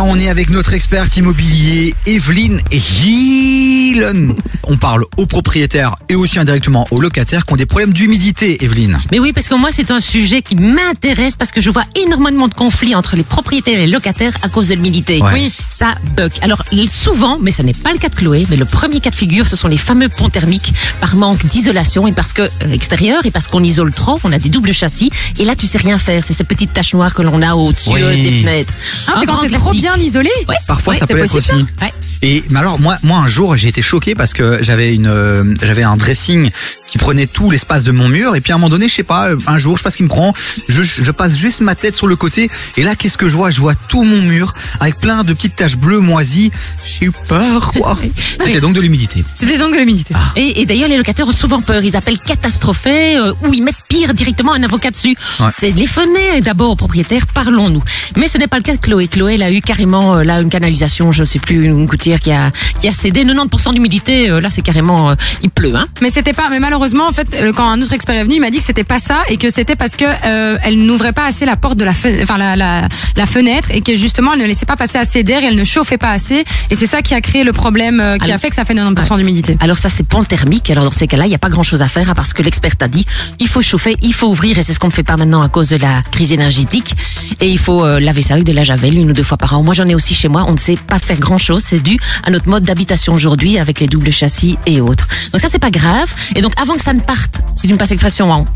On 0.00 0.18
est 0.18 0.28
avec 0.28 0.48
notre 0.50 0.74
experte 0.74 1.16
immobilier, 1.16 1.92
Evelyne 2.06 2.60
Gillen. 2.70 4.34
On 4.64 4.76
parle 4.76 5.04
aux 5.16 5.26
propriétaires 5.26 5.96
et 6.08 6.14
aussi 6.14 6.38
indirectement 6.38 6.86
aux 6.90 7.00
locataires 7.00 7.44
qui 7.44 7.52
ont 7.52 7.56
des 7.56 7.66
problèmes 7.66 7.92
d'humidité, 7.92 8.64
Evelyne. 8.64 8.96
Mais 9.10 9.18
oui, 9.18 9.32
parce 9.32 9.48
que 9.48 9.54
moi, 9.54 9.70
c'est 9.72 9.90
un 9.90 10.00
sujet 10.00 10.40
qui 10.42 10.54
m'intéresse 10.54 11.34
parce 11.36 11.50
que 11.50 11.60
je 11.60 11.68
vois 11.70 11.84
énormément 11.96 12.48
de 12.48 12.54
conflits 12.54 12.94
entre 12.94 13.16
les 13.16 13.22
propriétaires 13.24 13.78
et 13.78 13.86
les 13.86 13.92
locataires 13.92 14.32
à 14.42 14.48
cause 14.48 14.68
de 14.68 14.74
l'humidité. 14.74 15.20
Ouais. 15.20 15.30
Oui, 15.32 15.52
ça 15.68 15.94
bug. 16.16 16.30
Alors, 16.42 16.62
souvent, 16.88 17.38
mais 17.40 17.50
ce 17.50 17.62
n'est 17.62 17.72
pas 17.74 17.92
le 17.92 17.98
cas 17.98 18.08
de 18.08 18.14
Chloé, 18.14 18.46
mais 18.50 18.56
le 18.56 18.66
premier 18.66 19.00
cas 19.00 19.10
de 19.10 19.16
figure, 19.16 19.46
ce 19.46 19.56
sont 19.56 19.68
les 19.68 19.78
fameux 19.78 20.08
ponts 20.08 20.28
thermiques 20.28 20.72
par 21.00 21.16
manque 21.16 21.44
d'isolation 21.46 22.06
et 22.06 22.12
parce 22.12 22.32
que 22.32 22.42
euh, 22.42 22.70
extérieur 22.72 23.26
et 23.26 23.30
parce 23.30 23.48
qu'on 23.48 23.62
isole 23.64 23.92
trop, 23.92 24.20
on 24.24 24.32
a 24.32 24.38
des 24.38 24.48
doubles 24.48 24.72
châssis 24.72 25.10
et 25.38 25.44
là, 25.44 25.56
tu 25.56 25.66
sais 25.66 25.78
rien 25.78 25.98
faire. 25.98 26.22
C'est 26.24 26.34
ces 26.34 26.44
petites 26.44 26.72
taches 26.72 26.94
noires 26.94 27.14
que 27.14 27.22
l'on 27.22 27.42
a 27.42 27.54
au-dessus 27.54 27.90
Oui. 27.92 28.02
euh, 28.02 28.14
des 28.14 28.42
fenêtres. 28.42 28.74
Ah, 29.08 29.16
c'est 29.20 29.26
quand 29.26 29.36
c'est 29.36 29.50
trop 29.50 29.70
classique. 29.70 29.87
Bien 29.96 30.04
isolé 30.04 30.30
Ouais. 30.48 30.56
Parfois, 30.66 30.94
Ouais, 30.94 30.98
ça 31.00 31.06
peut 31.06 31.16
l'être 31.16 31.34
aussi. 31.34 31.52
Ouais. 31.52 31.92
Et 32.20 32.42
mais 32.50 32.58
alors 32.58 32.80
moi 32.80 32.96
moi 33.04 33.18
un 33.18 33.28
jour 33.28 33.56
j'ai 33.56 33.68
été 33.68 33.80
choqué 33.80 34.16
parce 34.16 34.32
que 34.32 34.58
j'avais 34.60 34.92
une 34.92 35.06
euh, 35.06 35.44
j'avais 35.62 35.84
un 35.84 35.96
dressing 35.96 36.50
qui 36.88 36.98
prenait 36.98 37.26
tout 37.28 37.48
l'espace 37.48 37.84
de 37.84 37.92
mon 37.92 38.08
mur 38.08 38.34
et 38.34 38.40
puis 38.40 38.50
à 38.50 38.56
un 38.56 38.58
moment 38.58 38.70
donné 38.70 38.88
je 38.88 38.94
sais 38.94 39.04
pas 39.04 39.28
euh, 39.30 39.36
un 39.46 39.56
jour 39.58 39.76
je 39.76 39.82
sais 39.82 39.84
pas 39.84 39.90
ce 39.92 39.98
qui 39.98 40.02
me 40.02 40.08
prend 40.08 40.32
je, 40.66 40.82
je 40.82 41.10
passe 41.12 41.36
juste 41.36 41.60
ma 41.60 41.76
tête 41.76 41.94
sur 41.94 42.08
le 42.08 42.16
côté 42.16 42.50
et 42.76 42.82
là 42.82 42.96
qu'est-ce 42.96 43.16
que 43.18 43.28
je 43.28 43.36
vois? 43.36 43.50
Je 43.50 43.60
vois 43.60 43.76
tout 43.76 44.02
mon 44.02 44.20
mur 44.22 44.52
avec 44.80 44.98
plein 44.98 45.22
de 45.22 45.32
petites 45.32 45.54
taches 45.54 45.76
bleues 45.76 46.00
moisies 46.00 46.50
j'ai 46.84 47.06
eu 47.06 47.12
peur 47.28 47.70
quoi 47.70 47.96
c'était 48.40 48.58
donc 48.60 48.72
de 48.74 48.80
l'humidité 48.80 49.24
C'était 49.34 49.58
donc 49.58 49.72
de 49.74 49.78
l'humidité. 49.78 50.12
Et, 50.34 50.60
et 50.60 50.66
d'ailleurs, 50.66 50.88
les 50.88 50.96
locataires 50.96 51.28
ont 51.28 51.32
souvent 51.32 51.60
peur. 51.60 51.82
Ils 51.84 51.94
appellent 51.96 52.18
catastrophé 52.18 53.16
euh, 53.16 53.32
ou 53.44 53.52
ils 53.54 53.62
mettent 53.62 53.76
pire 53.88 54.12
directement 54.14 54.54
un 54.54 54.62
avocat 54.62 54.90
dessus. 54.90 55.14
Ouais. 55.40 55.46
Téléphonez 55.60 56.40
d'abord 56.40 56.70
au 56.70 56.76
propriétaire, 56.76 57.26
parlons-nous. 57.28 57.82
Mais 58.16 58.28
ce 58.28 58.38
n'est 58.38 58.46
pas 58.46 58.56
le 58.56 58.62
cas 58.62 58.74
de 58.74 58.80
Chloé. 58.80 59.08
Chloé, 59.08 59.34
elle 59.34 59.42
a 59.42 59.50
eu 59.52 59.60
carrément 59.60 60.16
euh, 60.16 60.22
là 60.24 60.40
une 60.40 60.48
canalisation, 60.50 61.12
je 61.12 61.22
ne 61.22 61.26
sais 61.26 61.38
plus, 61.38 61.64
une 61.64 61.86
gouttière 61.86 62.20
qui 62.20 62.32
a 62.32 62.50
qui 62.78 62.88
a 62.88 62.92
cédé. 62.92 63.24
90% 63.24 63.72
d'humidité, 63.74 64.30
euh, 64.30 64.40
là 64.40 64.48
c'est 64.50 64.62
carrément, 64.62 65.10
euh, 65.10 65.14
il 65.42 65.50
pleut. 65.50 65.74
Hein. 65.74 65.86
Mais 66.02 66.10
c'était 66.10 66.32
pas. 66.32 66.48
Mais 66.50 66.60
malheureusement, 66.60 67.06
en 67.08 67.12
fait, 67.12 67.36
quand 67.56 67.68
un 67.68 67.80
autre 67.82 67.92
expert 67.92 68.16
est 68.16 68.22
venu, 68.24 68.36
il 68.36 68.40
m'a 68.40 68.50
dit 68.50 68.58
que 68.58 68.64
c'était 68.64 68.84
pas 68.84 68.98
ça 68.98 69.22
et 69.28 69.36
que 69.36 69.50
c'était 69.50 69.76
parce 69.76 69.96
que 69.96 70.04
euh, 70.04 70.56
elle 70.62 70.84
n'ouvrait 70.84 71.12
pas 71.12 71.26
assez 71.26 71.44
la 71.46 71.56
porte 71.56 71.78
de 71.78 71.84
la, 71.84 71.92
fe- 71.92 72.22
enfin 72.22 72.38
la, 72.38 72.56
la, 72.56 72.88
la 73.16 73.26
fenêtre 73.26 73.70
et 73.72 73.80
que 73.80 73.94
justement 73.94 74.34
elle 74.34 74.40
ne 74.40 74.46
laissait 74.46 74.66
pas 74.66 74.76
passer 74.76 74.98
assez 74.98 75.22
d'air, 75.22 75.42
et 75.42 75.46
elle 75.46 75.56
ne 75.56 75.64
chauffait 75.64 75.98
pas 75.98 76.10
assez 76.10 76.44
et 76.70 76.74
c'est 76.74 76.86
ça 76.86 77.02
qui 77.02 77.14
a 77.14 77.20
créé 77.20 77.44
le 77.44 77.52
problème 77.52 78.00
euh, 78.00 78.16
qui 78.18 78.24
Alors- 78.24 78.36
a 78.36 78.38
fait 78.38 78.48
que 78.50 78.54
ça 78.56 78.64
fait 78.64 78.74
90% 78.74 79.16
d'humidité. 79.18 79.56
Alors 79.60 79.76
ça 79.76 79.88
c'est 79.88 80.02
pont 80.04 80.22
thermique. 80.24 80.70
Alors 80.70 80.84
dans 80.84 80.90
ces 80.92 81.06
cas-là, 81.06 81.26
il 81.26 81.28
n'y 81.30 81.34
a 81.34 81.38
pas 81.38 81.48
grand-chose 81.50 81.82
à 81.82 81.88
faire 81.88 82.12
parce 82.14 82.32
que 82.32 82.42
l'expert 82.42 82.72
a 82.80 82.88
dit 82.88 83.04
il 83.40 83.48
faut 83.48 83.62
chauffer, 83.62 83.96
il 84.02 84.14
faut 84.14 84.28
ouvrir 84.28 84.58
et 84.58 84.62
c'est 84.62 84.72
ce 84.72 84.78
qu'on 84.78 84.86
ne 84.88 84.92
fait 84.92 85.02
pas 85.02 85.16
maintenant 85.16 85.42
à 85.42 85.48
cause 85.48 85.70
de 85.70 85.76
la 85.76 86.02
crise 86.10 86.32
énergétique. 86.32 86.94
Et 87.40 87.50
il 87.50 87.58
faut 87.58 87.84
euh, 87.84 88.00
laver 88.00 88.22
ça 88.22 88.34
avec 88.34 88.46
de 88.46 88.52
la 88.52 88.64
javel 88.64 88.96
une 88.96 89.10
ou 89.10 89.12
deux 89.12 89.22
fois 89.22 89.38
par 89.38 89.58
an. 89.58 89.62
Moi 89.62 89.74
j'en 89.74 89.86
ai 89.86 89.94
aussi 89.94 90.14
chez 90.14 90.28
moi. 90.28 90.44
On 90.46 90.52
ne 90.52 90.58
sait 90.58 90.76
pas 90.76 90.98
faire 90.98 91.18
grand-chose. 91.18 91.62
C'est 91.62 91.80
dû 91.80 91.98
à 92.24 92.30
notre 92.30 92.48
mode 92.48 92.64
d'habitation 92.64 93.12
aujourd'hui 93.12 93.58
avec 93.58 93.80
les 93.80 93.86
doubles 93.86 94.12
châssis 94.12 94.58
et 94.66 94.80
autres. 94.80 95.08
Donc 95.32 95.40
ça 95.40 95.48
c'est 95.50 95.58
pas 95.58 95.70
grave. 95.70 96.12
Et 96.36 96.40
donc 96.40 96.52
avant 96.60 96.74
que 96.74 96.82
ça 96.82 96.92
ne 96.92 97.00
parte, 97.00 97.40
si 97.54 97.66
tu 97.66 97.72
me 97.72 97.78
passes 97.78 97.90
l'expression 97.90 98.30
en 98.30 98.46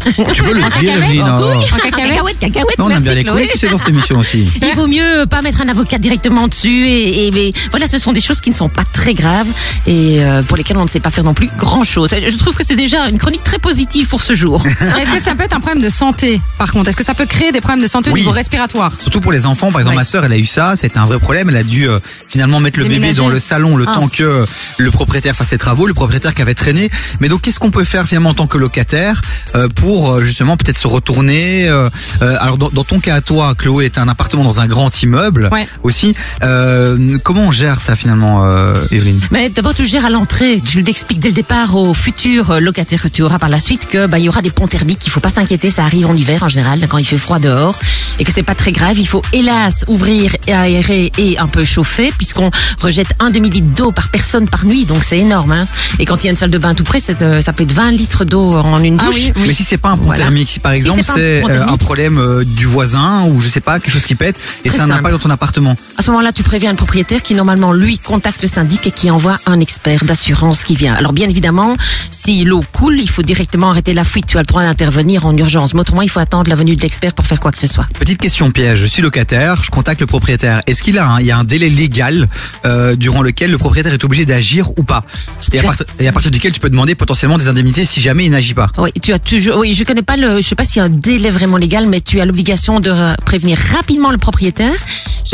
tu 0.34 0.42
peux 0.42 0.52
le 0.54 0.60
dire 0.80 0.94
Evelyne 0.96 1.22
en 1.22 1.60
cacahuète. 1.60 1.94
cacahuète, 1.94 2.38
cacahuète. 2.38 2.78
Non, 2.78 2.86
on 2.86 2.90
aime 2.90 3.02
bien 3.02 3.14
les 3.14 3.24
couilles 3.24 3.48
c'est 3.54 3.68
dans 3.68 3.78
cette 3.78 3.88
émission 3.90 4.18
aussi 4.18 4.48
Il 4.62 4.74
vaut 4.76 4.86
mieux 4.86 5.26
pas 5.26 5.42
mettre 5.42 5.60
un 5.60 5.68
avocat 5.68 5.98
directement 5.98 6.48
dessus 6.48 6.86
et, 6.88 7.26
et- 7.26 7.30
mais 7.32 7.52
voilà, 7.70 7.86
ce 7.86 7.98
sont 7.98 8.12
des 8.12 8.20
choses 8.20 8.40
qui 8.40 8.50
ne 8.50 8.54
sont 8.54 8.68
pas 8.68 8.84
très 8.92 9.14
graves 9.14 9.48
et 9.86 10.24
euh, 10.24 10.42
pour 10.42 10.56
lesquelles 10.56 10.78
on 10.78 10.84
ne 10.84 10.88
sait 10.88 11.00
pas 11.00 11.10
faire 11.10 11.24
non 11.24 11.34
plus 11.34 11.50
grand 11.58 11.84
chose. 11.84 12.10
Je 12.10 12.36
trouve 12.36 12.54
que 12.56 12.64
c'est 12.66 12.76
déjà 12.76 13.08
une 13.08 13.18
chronique 13.18 13.44
très 13.44 13.58
positive 13.58 14.08
pour 14.08 14.22
ce 14.22 14.34
jour. 14.34 14.62
Est-ce 15.00 15.10
que 15.10 15.20
ça 15.22 15.34
peut 15.34 15.44
être 15.44 15.56
un 15.56 15.60
problème 15.60 15.82
de 15.82 15.90
santé 15.90 16.40
par 16.58 16.72
contre? 16.72 16.88
Est-ce 16.88 16.96
que 16.96 17.04
ça 17.04 17.14
peut 17.14 17.26
créer 17.26 17.52
des 17.52 17.60
problèmes 17.60 17.82
de 17.82 17.86
santé 17.88 18.10
au 18.10 18.14
Oui. 18.14 18.20
niveau 18.20 18.30
respiratoire? 18.32 18.92
Surtout 18.98 19.20
pour 19.20 19.32
les 19.32 19.46
enfants, 19.46 19.70
par 19.70 19.80
exemple, 19.80 19.96
Ouais. 19.96 20.00
ma 20.02 20.04
sœur, 20.04 20.24
elle 20.24 20.32
a 20.32 20.38
eu 20.38 20.46
ça, 20.46 20.74
c'était 20.76 20.98
un 20.98 21.06
vrai 21.06 21.18
problème. 21.18 21.48
Elle 21.50 21.56
a 21.56 21.62
dû 21.62 21.88
euh, 21.88 21.98
finalement 22.28 22.60
mettre 22.60 22.78
le 22.78 22.86
bébé 22.86 23.12
dans 23.12 23.28
le 23.28 23.38
salon 23.38 23.76
le 23.76 23.84
Ah. 23.88 23.94
temps 23.94 24.08
que 24.08 24.22
euh, 24.22 24.46
le 24.78 24.90
propriétaire 24.90 25.34
fasse 25.36 25.48
ses 25.48 25.58
travaux, 25.58 25.86
le 25.86 25.94
propriétaire 25.94 26.34
qui 26.34 26.42
avait 26.42 26.54
traîné. 26.54 26.88
Mais 27.20 27.28
donc, 27.28 27.42
qu'est-ce 27.42 27.58
qu'on 27.60 27.70
peut 27.70 27.84
faire 27.84 28.06
finalement 28.06 28.30
en 28.30 28.34
tant 28.34 28.46
que 28.46 28.58
locataire 28.58 29.20
euh, 29.56 29.68
pour 29.68 29.89
euh, 29.90 30.22
justement 30.24 30.56
peut-être 30.56 30.78
se 30.78 30.86
retourner 30.86 31.68
euh, 31.68 31.88
euh, 32.22 32.36
Alors, 32.40 32.58
dans, 32.58 32.68
dans 32.70 32.84
ton 32.84 33.00
cas 33.00 33.16
à 33.16 33.20
toi, 33.20 33.54
Chloé, 33.56 33.86
est 33.86 33.98
un 33.98 34.08
appartement 34.08 34.44
dans 34.44 34.60
un 34.60 34.66
grand 34.66 35.02
immeuble 35.02 35.48
Ouais. 35.52 35.66
aussi. 35.82 36.14
Euh, 36.42 37.18
comment 37.22 37.42
on 37.48 37.52
gère 37.52 37.80
ça 37.80 37.96
finalement, 37.96 38.44
euh, 38.44 38.74
Evelyne? 38.90 39.20
Mais 39.30 39.48
d'abord, 39.50 39.74
tu 39.74 39.82
le 39.82 39.88
gères 39.88 40.04
à 40.06 40.10
l'entrée. 40.10 40.60
Tu 40.64 40.82
l'expliques 40.82 41.20
dès 41.20 41.28
le 41.28 41.34
départ 41.34 41.74
aux 41.76 41.94
futurs 41.94 42.60
locataires 42.60 43.02
que 43.02 43.08
tu 43.08 43.22
auras 43.22 43.38
par 43.38 43.48
la 43.48 43.58
suite 43.58 43.86
que 43.88 44.06
bah, 44.06 44.18
il 44.18 44.24
y 44.24 44.28
aura 44.28 44.42
des 44.42 44.50
ponts 44.50 44.66
thermiques. 44.68 45.06
Il 45.06 45.10
faut 45.10 45.20
pas 45.20 45.30
s'inquiéter. 45.30 45.70
Ça 45.70 45.84
arrive 45.84 46.06
en 46.06 46.14
hiver 46.14 46.42
en 46.42 46.48
général 46.48 46.86
quand 46.88 46.98
il 46.98 47.04
fait 47.04 47.18
froid 47.18 47.38
dehors 47.38 47.78
et 48.18 48.24
que 48.24 48.32
c'est 48.32 48.42
pas 48.42 48.54
très 48.54 48.72
grave. 48.72 48.98
Il 48.98 49.06
faut 49.08 49.22
hélas 49.32 49.84
ouvrir 49.88 50.34
et 50.46 50.52
aérer 50.52 51.12
et 51.18 51.38
un 51.38 51.46
peu 51.48 51.64
chauffer 51.64 52.12
puisqu'on 52.16 52.50
rejette 52.80 53.08
un 53.18 53.30
demi 53.30 53.50
litre 53.50 53.68
d'eau 53.74 53.92
par 53.92 54.08
personne 54.08 54.48
par 54.48 54.64
nuit. 54.66 54.84
Donc 54.84 55.04
c'est 55.04 55.18
énorme. 55.18 55.52
Hein. 55.52 55.64
Et 55.98 56.04
quand 56.04 56.16
il 56.22 56.24
y 56.24 56.28
a 56.28 56.30
une 56.30 56.36
salle 56.36 56.50
de 56.50 56.58
bain 56.58 56.74
tout 56.74 56.84
près, 56.84 57.00
c'est, 57.00 57.40
ça 57.42 57.52
peut 57.52 57.62
être 57.64 57.72
20 57.72 57.90
litres 57.92 58.24
d'eau 58.24 58.52
en 58.54 58.82
une 58.82 58.98
Ah 59.00 59.06
douche. 59.06 59.14
oui, 59.16 59.32
oui. 59.36 59.42
Mais 59.48 59.54
si 59.54 59.64
c'est 59.64 59.78
pas 59.80 59.90
un 59.90 59.96
pont 59.96 60.04
Voilà. 60.04 60.22
thermique, 60.22 60.48
si 60.48 60.60
par 60.60 60.72
Si 60.72 60.78
exemple 60.78 61.02
c'est 61.02 61.12
pas 61.12 61.12
un 61.12 61.16
c'est 61.16 61.40
pont 61.42 61.48
euh, 61.50 61.74
un 61.74 61.76
problème 61.76 62.18
euh, 62.18 62.44
du 62.44 62.66
voisin 62.66 63.24
ou 63.26 63.40
je 63.40 63.48
sais 63.48 63.60
pas 63.60 63.80
quelque 63.80 63.92
chose 63.92 64.04
qui 64.04 64.14
pète 64.14 64.36
et 64.64 64.68
un 64.68 64.72
simple. 64.72 64.92
impact 64.92 65.12
dans 65.12 65.18
ton 65.18 65.30
appartement. 65.30 65.76
À 65.96 66.02
ce 66.02 66.10
moment-là, 66.10 66.32
tu 66.32 66.42
préviens 66.42 66.70
le 66.70 66.76
propriétaire 66.76 67.22
qui 67.22 67.34
normalement 67.34 67.72
lui 67.72 67.98
contacte 67.98 68.42
le 68.42 68.48
syndic 68.48 68.86
et 68.86 68.90
qui 68.90 69.10
envoie 69.10 69.38
un 69.46 69.60
expert 69.60 70.04
d'assurance 70.04 70.64
qui 70.64 70.76
vient. 70.76 70.94
Alors 70.94 71.12
bien 71.12 71.28
évidemment, 71.28 71.74
si 72.10 72.44
l'eau 72.44 72.62
coule, 72.72 73.00
il 73.00 73.08
faut 73.08 73.22
directement 73.22 73.70
arrêter 73.70 73.94
la 73.94 74.04
fuite. 74.04 74.26
Tu 74.26 74.36
as 74.38 74.40
le 74.40 74.46
droit 74.46 74.62
d'intervenir 74.62 75.26
en 75.26 75.36
urgence. 75.36 75.74
Mais 75.74 75.80
autrement, 75.80 76.02
il 76.02 76.10
faut 76.10 76.20
attendre 76.20 76.48
la 76.48 76.56
venue 76.56 76.76
de 76.76 76.82
l'expert 76.82 77.12
pour 77.14 77.26
faire 77.26 77.40
quoi 77.40 77.50
que 77.52 77.58
ce 77.58 77.66
soit. 77.66 77.86
Petite 77.98 78.20
question 78.20 78.50
piège, 78.50 78.78
je 78.80 78.86
suis 78.86 79.02
locataire, 79.02 79.62
je 79.62 79.70
contacte 79.70 80.00
le 80.00 80.06
propriétaire. 80.06 80.62
Est-ce 80.66 80.82
qu'il 80.82 80.98
a 80.98 81.06
un, 81.06 81.20
il 81.20 81.26
y 81.26 81.30
a 81.30 81.38
un 81.38 81.44
délai 81.44 81.70
légal 81.70 82.28
euh, 82.64 82.96
durant 82.96 83.22
lequel 83.22 83.50
le 83.50 83.58
propriétaire 83.58 83.92
est 83.92 84.04
obligé 84.04 84.24
d'agir 84.24 84.68
ou 84.78 84.82
pas? 84.82 85.04
Et 85.52 85.58
à, 85.60 85.70
as- 85.70 85.84
et 85.98 86.08
à 86.08 86.12
partir 86.12 86.30
duquel 86.30 86.52
tu 86.52 86.60
peux 86.60 86.70
demander 86.70 86.94
potentiellement 86.94 87.38
des 87.38 87.48
indemnités 87.48 87.84
si 87.84 88.00
jamais 88.00 88.24
il 88.24 88.30
n'agit 88.30 88.54
pas? 88.54 88.68
Oui, 88.78 88.90
tu 89.02 89.12
as 89.12 89.18
toujours. 89.18 89.58
Oui, 89.58 89.69
je 89.72 89.84
connais 89.84 90.02
pas 90.02 90.16
le. 90.16 90.36
Je 90.36 90.46
sais 90.46 90.54
pas 90.54 90.64
s'il 90.64 90.80
y 90.80 90.82
a 90.82 90.86
un 90.86 90.90
délai 90.90 91.30
vraiment 91.30 91.56
légal, 91.56 91.86
mais 91.86 92.00
tu 92.00 92.20
as 92.20 92.24
l'obligation 92.24 92.80
de 92.80 92.90
euh, 92.90 93.14
prévenir 93.24 93.58
rapidement 93.58 94.10
le 94.10 94.18
propriétaire. 94.18 94.76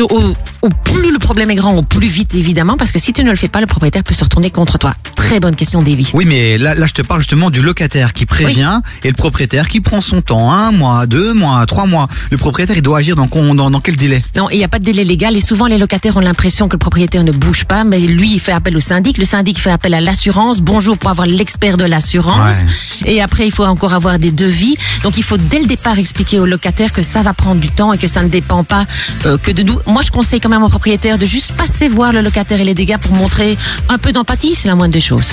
Au, 0.02 0.34
au 0.62 0.68
plus 0.84 1.10
le 1.10 1.18
problème 1.18 1.50
est 1.50 1.54
grand, 1.54 1.74
au 1.74 1.82
plus 1.82 2.06
vite 2.08 2.34
évidemment, 2.34 2.76
parce 2.76 2.92
que 2.92 2.98
si 2.98 3.12
tu 3.12 3.24
ne 3.24 3.30
le 3.30 3.36
fais 3.36 3.48
pas, 3.48 3.60
le 3.60 3.66
propriétaire 3.66 4.04
peut 4.04 4.14
se 4.14 4.24
retourner 4.24 4.50
contre 4.50 4.78
toi. 4.78 4.94
Très 5.14 5.40
bonne 5.40 5.56
question, 5.56 5.82
Davy. 5.82 6.10
Oui 6.14 6.24
mais 6.26 6.58
là, 6.58 6.74
là 6.74 6.86
je 6.86 6.92
te 6.92 7.02
parle 7.02 7.20
justement 7.20 7.50
du 7.50 7.62
locataire 7.62 8.12
qui 8.12 8.26
prévient 8.26 8.80
et 9.02 9.08
le 9.08 9.14
propriétaire 9.14 9.68
qui 9.68 9.80
prend 9.80 10.00
son 10.00 10.20
temps, 10.22 10.52
un 10.52 10.70
mois, 10.72 11.06
deux 11.06 11.34
mois, 11.34 11.64
trois 11.66 11.86
mois. 11.86 12.06
Le 12.30 12.36
propriétaire 12.36 12.76
il 12.76 12.82
doit 12.82 12.98
agir 12.98 13.16
dans, 13.16 13.26
dans, 13.54 13.70
dans 13.70 13.80
quel 13.80 13.96
délai? 13.96 14.22
Non, 14.36 14.48
il 14.50 14.58
n'y 14.58 14.64
a 14.64 14.68
pas 14.68 14.78
de 14.78 14.84
délai 14.84 15.04
légal 15.04 15.36
et 15.36 15.40
souvent 15.40 15.66
les 15.66 15.78
locataires 15.78 16.16
ont 16.16 16.20
l'impression 16.20 16.68
que 16.68 16.74
le 16.74 16.78
propriétaire 16.78 17.24
ne 17.24 17.32
bouge 17.32 17.64
pas, 17.64 17.84
mais 17.84 17.98
lui 18.00 18.34
il 18.34 18.40
fait 18.40 18.52
appel 18.52 18.76
au 18.76 18.80
syndic, 18.80 19.18
le 19.18 19.24
syndic 19.24 19.58
fait 19.58 19.70
appel 19.70 19.94
à 19.94 20.00
l'assurance. 20.00 20.60
Bonjour 20.60 20.98
pour 20.98 21.10
avoir 21.10 21.26
l'expert 21.26 21.76
de 21.76 21.84
l'assurance. 21.84 22.56
Et 23.04 23.20
après 23.22 23.46
il 23.46 23.52
faut 23.52 23.64
encore 23.64 23.94
avoir 23.94 24.18
des 24.18 24.30
devis. 24.30 24.76
Donc 25.02 25.16
il 25.16 25.22
faut 25.22 25.38
dès 25.38 25.58
le 25.58 25.66
départ 25.66 25.98
expliquer 25.98 26.38
au 26.38 26.46
locataire 26.46 26.92
que 26.92 27.02
ça 27.02 27.22
va 27.22 27.32
prendre 27.34 27.60
du 27.60 27.70
temps 27.70 27.92
et 27.92 27.98
que 27.98 28.06
ça 28.06 28.22
ne 28.22 28.28
dépend 28.28 28.64
pas 28.64 28.84
euh, 29.24 29.38
que 29.38 29.50
de 29.50 29.62
nous. 29.62 29.78
Moi 29.86 30.02
je 30.02 30.10
conseille 30.10 30.40
quand 30.40 30.48
même 30.48 30.62
au 30.62 30.68
propriétaire 30.68 31.18
de 31.18 31.26
juste 31.26 31.54
passer 31.56 31.88
voir 31.88 32.12
le 32.12 32.20
locataire 32.20 32.60
et 32.60 32.64
les 32.64 32.74
dégâts 32.74 32.98
pour 32.98 33.12
montrer 33.12 33.56
un 33.88 33.98
peu 33.98 34.12
d'empathie, 34.12 34.54
c'est 34.54 34.68
la 34.68 34.74
moindre 34.74 34.92
des 34.92 35.00
choses. 35.00 35.30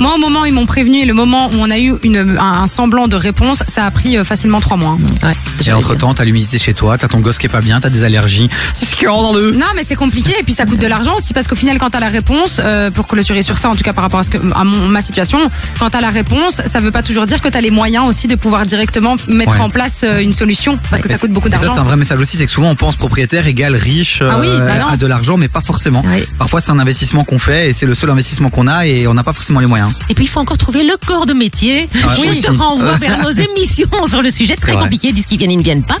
Moi, 0.00 0.12
au 0.16 0.18
moment 0.18 0.42
où 0.42 0.44
ils 0.46 0.52
m'ont 0.52 0.66
prévenu 0.66 0.98
et 1.00 1.04
le 1.06 1.14
moment 1.14 1.48
où 1.48 1.54
on 1.58 1.70
a 1.70 1.78
eu 1.78 1.94
une, 2.02 2.36
un, 2.38 2.62
un 2.62 2.66
semblant 2.66 3.08
de 3.08 3.16
réponse, 3.16 3.62
ça 3.68 3.86
a 3.86 3.90
pris 3.90 4.18
euh, 4.18 4.24
facilement 4.24 4.60
trois 4.60 4.76
mois. 4.76 4.98
Ouais, 5.22 5.32
Et 5.66 5.72
entre 5.72 5.94
temps 5.94 6.12
t'as 6.12 6.24
l'humidité 6.24 6.58
chez 6.58 6.74
toi, 6.74 6.98
t'as 6.98 7.08
ton 7.08 7.20
gosse 7.20 7.38
qui 7.38 7.46
est 7.46 7.48
pas 7.48 7.60
bien, 7.62 7.80
t'as 7.80 7.88
des 7.88 8.04
allergies. 8.04 8.48
C'est 8.74 8.84
ce 8.86 8.96
qu'il 8.96 9.04
y 9.04 9.06
a 9.06 9.10
dans 9.10 9.32
le... 9.32 9.52
Non, 9.52 9.64
mais 9.76 9.82
c'est 9.84 9.94
compliqué 9.94 10.34
et 10.38 10.42
puis 10.42 10.52
ça 10.52 10.66
coûte 10.66 10.78
de 10.80 10.86
l'argent 10.86 11.14
aussi 11.16 11.32
parce 11.32 11.46
qu'au 11.48 11.54
final, 11.54 11.78
quand 11.78 11.90
t'as 11.90 12.00
la 12.00 12.08
réponse, 12.08 12.60
euh, 12.62 12.90
pour 12.90 13.06
clôturer 13.06 13.42
sur 13.42 13.56
ça, 13.56 13.70
en 13.70 13.76
tout 13.76 13.82
cas 13.84 13.92
par 13.94 14.02
rapport 14.02 14.20
à, 14.20 14.24
ce 14.24 14.30
que, 14.30 14.38
à 14.54 14.64
mon, 14.64 14.88
ma 14.88 15.00
situation, 15.00 15.38
quand 15.78 15.90
t'as 15.90 16.00
la 16.02 16.10
réponse, 16.10 16.60
ça 16.66 16.80
veut 16.80 16.90
pas 16.90 17.02
toujours 17.02 17.24
dire 17.26 17.40
que 17.40 17.48
t'as 17.48 17.60
les 17.62 17.70
moyens 17.70 18.06
aussi 18.06 18.26
de 18.26 18.34
pouvoir 18.34 18.66
directement 18.66 19.16
mettre 19.28 19.52
Ouais. 19.54 19.60
en 19.60 19.70
place 19.70 20.02
euh, 20.04 20.18
une 20.18 20.32
solution 20.32 20.78
parce 20.90 21.00
que 21.02 21.08
Mais 21.08 21.14
ça 21.14 21.20
coûte 21.20 21.30
beaucoup 21.32 21.48
Ça, 21.48 21.56
d'argent. 21.58 21.74
c'est 21.74 21.80
un 21.80 21.84
vrai 21.84 21.96
message 21.96 22.18
aussi, 22.20 22.36
c'est 22.36 22.44
que 22.46 22.50
souvent 22.52 22.70
on 22.70 22.76
pense 22.76 22.96
propriétaire 22.96 23.46
égale 23.46 23.76
riche, 23.76 24.20
Ah 24.28 24.38
oui, 24.40 24.48
bah 24.58 24.72
a 24.90 24.96
de 24.96 25.06
l'argent, 25.06 25.36
mais 25.36 25.48
pas 25.48 25.60
forcément. 25.60 26.02
Oui. 26.04 26.26
Parfois 26.38 26.60
c'est 26.60 26.72
un 26.72 26.78
investissement 26.78 27.24
qu'on 27.24 27.38
fait 27.38 27.70
et 27.70 27.72
c'est 27.72 27.86
le 27.86 27.94
seul 27.94 28.10
investissement 28.10 28.50
qu'on 28.50 28.66
a 28.66 28.86
et 28.86 29.06
on 29.06 29.14
n'a 29.14 29.22
pas 29.22 29.32
forcément 29.32 29.60
les 29.60 29.66
moyens. 29.66 29.83
Et 30.08 30.14
puis 30.14 30.24
il 30.24 30.28
faut 30.28 30.40
encore 30.40 30.58
trouver 30.58 30.84
le 30.84 30.94
corps 31.06 31.26
de 31.26 31.32
métier. 31.32 31.88
Ouais, 31.94 32.28
oui, 32.28 32.40
se 32.40 32.50
renvoie 32.50 32.92
vers 32.94 33.18
nos 33.22 33.30
émissions 33.30 33.88
sur 34.08 34.22
le 34.22 34.30
sujet. 34.30 34.54
Très 34.56 34.72
compliqué, 34.72 35.12
disent 35.12 35.26
qu'ils 35.26 35.38
viennent, 35.38 35.52
ils 35.52 35.58
ne 35.58 35.62
viennent 35.62 35.82
pas. 35.82 35.98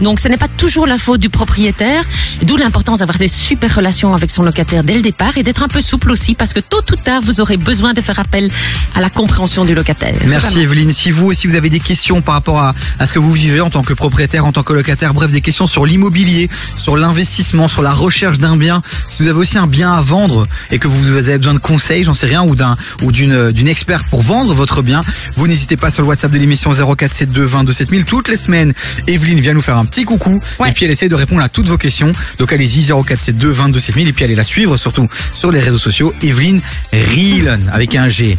Donc 0.00 0.20
ce 0.20 0.28
n'est 0.28 0.36
pas 0.36 0.48
toujours 0.48 0.86
la 0.86 0.98
faute 0.98 1.20
du 1.20 1.30
propriétaire. 1.30 2.04
D'où 2.42 2.56
l'importance 2.56 2.98
d'avoir 3.00 3.18
des 3.18 3.28
super 3.28 3.74
relations 3.74 4.14
avec 4.14 4.30
son 4.30 4.42
locataire 4.42 4.84
dès 4.84 4.94
le 4.94 5.02
départ 5.02 5.38
et 5.38 5.42
d'être 5.42 5.62
un 5.62 5.68
peu 5.68 5.80
souple 5.80 6.10
aussi 6.10 6.34
parce 6.34 6.52
que 6.52 6.60
tôt 6.60 6.82
ou 6.92 6.96
tard 6.96 7.22
vous 7.22 7.40
aurez 7.40 7.56
besoin 7.56 7.92
de 7.92 8.00
faire 8.00 8.18
appel 8.18 8.50
à 8.94 9.00
la 9.00 9.10
compréhension 9.10 9.64
du 9.64 9.74
locataire. 9.74 10.14
Merci 10.26 10.60
Evelyne. 10.60 10.92
Si 10.92 11.10
vous 11.10 11.26
aussi 11.26 11.46
vous 11.46 11.54
avez 11.54 11.70
des 11.70 11.80
questions 11.80 12.22
par 12.22 12.34
rapport 12.34 12.60
à, 12.60 12.74
à 12.98 13.06
ce 13.06 13.12
que 13.12 13.18
vous 13.18 13.32
vivez 13.32 13.60
en 13.60 13.70
tant 13.70 13.82
que 13.82 13.94
propriétaire, 13.94 14.46
en 14.46 14.52
tant 14.52 14.62
que 14.62 14.72
locataire, 14.72 15.14
bref 15.14 15.30
des 15.30 15.40
questions 15.40 15.66
sur 15.66 15.86
l'immobilier, 15.86 16.48
sur 16.74 16.96
l'investissement, 16.96 17.68
sur 17.68 17.82
la 17.82 17.92
recherche 17.92 18.38
d'un 18.38 18.56
bien, 18.56 18.82
si 19.10 19.22
vous 19.22 19.28
avez 19.28 19.38
aussi 19.38 19.58
un 19.58 19.66
bien 19.66 19.92
à 19.92 20.00
vendre 20.00 20.46
et 20.70 20.78
que 20.78 20.88
vous 20.88 21.12
avez 21.12 21.38
besoin 21.38 21.54
de 21.54 21.58
conseils, 21.58 22.04
j'en 22.04 22.14
sais 22.14 22.26
rien, 22.26 22.42
ou 22.42 22.54
d'un 22.54 22.76
ou 23.02 23.12
d'une 23.24 23.52
d'une 23.52 23.68
experte 23.68 24.06
pour 24.08 24.22
vendre 24.22 24.54
votre 24.54 24.82
bien, 24.82 25.02
vous 25.36 25.46
n'hésitez 25.46 25.76
pas 25.76 25.90
sur 25.90 26.02
le 26.02 26.08
WhatsApp 26.08 26.30
de 26.32 26.38
l'émission 26.38 26.70
0472 26.72 27.48
22 27.48 27.72
7000 27.72 28.04
toutes 28.04 28.28
les 28.28 28.36
semaines. 28.36 28.72
Evelyne 29.06 29.40
vient 29.40 29.54
nous 29.54 29.60
faire 29.62 29.76
un 29.78 29.86
petit 29.86 30.04
coucou 30.04 30.40
Ouais. 30.60 30.70
et 30.70 30.72
puis 30.72 30.84
elle 30.84 30.90
essaie 30.90 31.08
de 31.08 31.14
répondre 31.14 31.42
à 31.42 31.48
toutes 31.48 31.66
vos 31.68 31.78
questions. 31.78 32.12
Donc 32.38 32.52
allez-y 32.52 32.82
0472 32.84 33.54
22 33.54 33.80
7000 33.80 34.08
et 34.08 34.12
puis 34.12 34.24
allez 34.24 34.34
la 34.34 34.44
suivre 34.44 34.76
surtout 34.76 35.08
sur 35.32 35.50
les 35.50 35.60
réseaux 35.60 35.78
sociaux 35.78 36.12
Evelyne 36.22 36.60
Rielen 36.92 37.70
avec 37.72 37.94
un 37.94 38.08
G. 38.08 38.38